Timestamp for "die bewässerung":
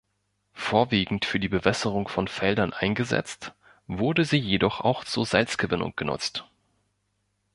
1.39-2.07